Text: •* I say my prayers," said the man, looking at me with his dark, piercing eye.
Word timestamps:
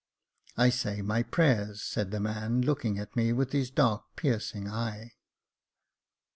•* 0.01 0.03
I 0.57 0.69
say 0.71 1.03
my 1.03 1.21
prayers," 1.21 1.83
said 1.83 2.09
the 2.09 2.19
man, 2.19 2.63
looking 2.63 2.97
at 2.97 3.15
me 3.15 3.31
with 3.33 3.51
his 3.51 3.69
dark, 3.69 4.05
piercing 4.15 4.67
eye. 4.67 5.11